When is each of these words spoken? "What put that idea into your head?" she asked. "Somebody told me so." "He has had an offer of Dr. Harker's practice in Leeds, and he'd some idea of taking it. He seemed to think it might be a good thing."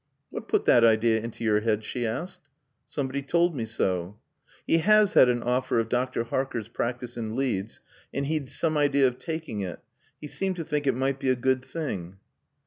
"What 0.31 0.47
put 0.47 0.65
that 0.65 0.83
idea 0.83 1.21
into 1.21 1.43
your 1.43 1.59
head?" 1.59 1.83
she 1.83 2.07
asked. 2.07 2.49
"Somebody 2.89 3.21
told 3.21 3.55
me 3.55 3.65
so." 3.65 4.17
"He 4.65 4.79
has 4.79 5.13
had 5.13 5.29
an 5.29 5.43
offer 5.43 5.77
of 5.77 5.89
Dr. 5.89 6.23
Harker's 6.23 6.67
practice 6.69 7.17
in 7.17 7.35
Leeds, 7.35 7.81
and 8.11 8.25
he'd 8.25 8.49
some 8.49 8.77
idea 8.77 9.07
of 9.07 9.19
taking 9.19 9.59
it. 9.59 9.79
He 10.19 10.25
seemed 10.25 10.55
to 10.55 10.63
think 10.63 10.87
it 10.87 10.95
might 10.95 11.19
be 11.19 11.29
a 11.29 11.35
good 11.35 11.63
thing." 11.63 12.17